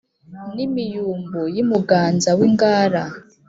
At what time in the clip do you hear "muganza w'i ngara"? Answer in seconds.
1.69-3.03